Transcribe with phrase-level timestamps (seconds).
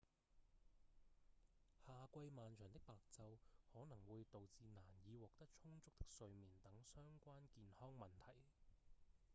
[1.87, 3.37] 夏季漫長的白晝
[3.71, 8.41] 可能會導致難以獲得充足的睡眠等相關健康問題